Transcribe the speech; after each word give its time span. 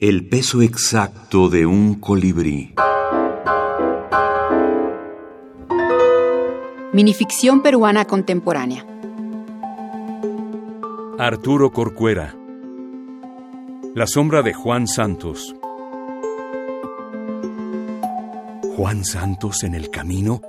El 0.00 0.26
peso 0.26 0.62
exacto 0.62 1.50
de 1.50 1.66
un 1.66 1.96
colibrí. 1.96 2.72
Minificción 6.94 7.60
peruana 7.60 8.06
contemporánea. 8.06 8.86
Arturo 11.18 11.70
Corcuera. 11.70 12.34
La 13.94 14.06
sombra 14.06 14.40
de 14.40 14.54
Juan 14.54 14.86
Santos. 14.86 15.54
Juan 18.74 19.04
Santos 19.04 19.64
en 19.64 19.74
el 19.74 19.90
camino 19.90 20.40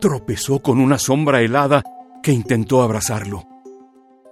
tropezó 0.00 0.60
con 0.60 0.78
una 0.78 0.98
sombra 0.98 1.42
helada 1.42 1.82
que 2.22 2.30
intentó 2.30 2.82
abrazarlo. 2.82 3.48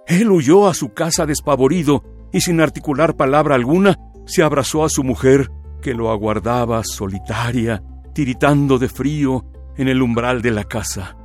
Él 0.07 0.31
huyó 0.31 0.69
a 0.69 0.73
su 0.73 0.93
casa 0.93 1.25
despavorido 1.25 2.05
y 2.31 2.39
sin 2.39 2.61
articular 2.61 3.17
palabra 3.17 3.55
alguna, 3.55 3.97
se 4.25 4.43
abrazó 4.43 4.83
a 4.83 4.89
su 4.89 5.03
mujer, 5.03 5.49
que 5.81 5.93
lo 5.93 6.11
aguardaba 6.11 6.83
solitaria, 6.83 7.83
tiritando 8.13 8.77
de 8.77 8.89
frío 8.89 9.45
en 9.77 9.87
el 9.87 10.01
umbral 10.01 10.41
de 10.41 10.51
la 10.51 10.63
casa. 10.63 11.17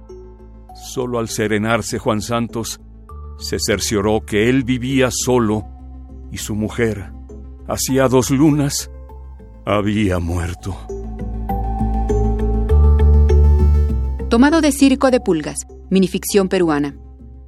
Solo 0.75 1.19
al 1.19 1.29
serenarse 1.29 1.99
Juan 1.99 2.21
Santos, 2.21 2.81
se 3.39 3.59
cercioró 3.59 4.25
que 4.25 4.49
él 4.49 4.65
vivía 4.65 5.09
solo 5.11 5.65
y 6.33 6.39
su 6.39 6.55
mujer, 6.55 7.13
hacía 7.69 8.09
dos 8.09 8.31
lunas, 8.31 8.91
había 9.65 10.19
muerto. 10.19 10.77
Tomado 14.29 14.61
de 14.61 14.73
Circo 14.73 15.11
de 15.11 15.21
Pulgas, 15.21 15.67
minificción 15.91 16.49
peruana. 16.49 16.97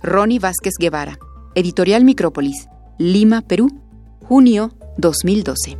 Ronnie 0.00 0.38
Vázquez 0.38 0.74
Guevara. 0.78 1.18
Editorial 1.54 2.04
Micrópolis. 2.04 2.68
Lima, 2.98 3.42
Perú. 3.42 3.68
Junio 4.24 4.77
2012. 4.98 5.76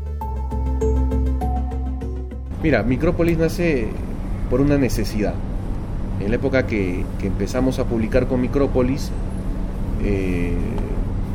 Mira, 2.62 2.82
Micrópolis 2.84 3.36
nace 3.36 3.88
por 4.48 4.60
una 4.60 4.78
necesidad. 4.78 5.34
En 6.20 6.30
la 6.30 6.36
época 6.36 6.66
que, 6.66 7.04
empezamos 7.22 7.78
a 7.78 7.84
publicar 7.84 8.28
con 8.28 8.40
Micrópolis, 8.40 9.10
eh, 10.04 10.54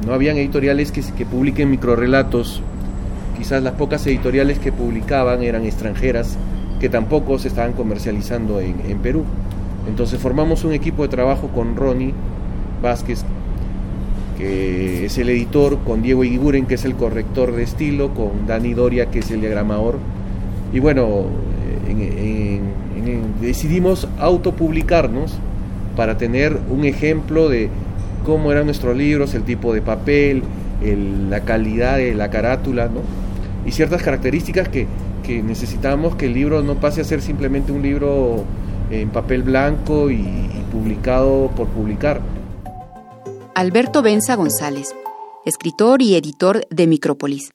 no 0.07 0.13
habían 0.13 0.38
editoriales 0.38 0.91
que, 0.91 1.02
que 1.02 1.25
publiquen 1.25 1.69
microrelatos. 1.69 2.61
Quizás 3.38 3.61
las 3.61 3.73
pocas 3.73 4.05
editoriales 4.07 4.59
que 4.59 4.72
publicaban 4.72 5.44
eran 5.44 5.66
extranjeras 5.66 6.38
que 6.79 6.88
tampoco 6.89 7.38
se 7.38 7.50
estaban 7.50 7.73
comercializando 7.73 8.61
en, 8.61 8.81
en 8.88 9.00
Perú. 9.00 9.25
Entonces 9.88 10.19
formamos 10.19 10.63
un 10.63 10.72
equipo 10.72 11.03
de 11.03 11.09
trabajo 11.09 11.50
con 11.50 11.75
Ronnie 11.75 12.13
Vázquez, 12.81 13.23
que 14.38 14.92
es 15.05 15.17
el 15.17 15.29
editor, 15.29 15.79
con 15.79 16.01
Diego 16.01 16.23
Iguren, 16.23 16.65
que 16.65 16.75
es 16.75 16.85
el 16.85 16.95
corrector 16.95 17.53
de 17.55 17.63
estilo, 17.63 18.13
con 18.13 18.47
Dani 18.47 18.73
Doria, 18.73 19.07
que 19.07 19.19
es 19.19 19.31
el 19.31 19.41
diagramador. 19.41 19.97
Y 20.71 20.79
bueno, 20.79 21.25
decidimos 23.41 24.07
autopublicarnos 24.19 25.37
para 25.95 26.17
tener 26.17 26.57
un 26.69 26.85
ejemplo 26.85 27.49
de 27.49 27.69
cómo 28.25 28.51
eran 28.51 28.65
nuestros 28.65 28.95
libros, 28.95 29.33
el 29.33 29.43
tipo 29.43 29.73
de 29.73 29.81
papel, 29.81 30.43
la 31.29 31.41
calidad 31.41 31.97
de 31.97 32.13
la 32.13 32.29
carátula, 32.29 32.88
¿no? 32.88 33.01
y 33.65 33.71
ciertas 33.71 34.03
características 34.03 34.67
que, 34.69 34.88
que 35.23 35.41
necesitamos 35.41 36.15
que 36.15 36.25
el 36.25 36.33
libro 36.33 36.61
no 36.61 36.75
pase 36.75 37.01
a 37.01 37.03
ser 37.03 37.21
simplemente 37.21 37.71
un 37.71 37.81
libro 37.81 38.43
en 38.91 39.09
papel 39.09 39.43
blanco 39.43 40.11
y, 40.11 40.49
publicado 40.71 41.51
por 41.55 41.67
publicar. 41.67 42.19
Alberto 43.55 44.01
Benza 44.01 44.35
González, 44.35 44.95
escritor 45.45 46.01
y 46.01 46.15
editor 46.15 46.65
de 46.71 46.87
Micrópolis. 46.87 47.51